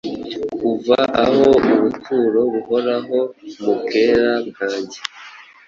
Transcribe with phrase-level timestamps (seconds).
[0.59, 3.19] Kuva aho ubuturo buhoraho
[3.63, 4.99] mubwera bwanjye,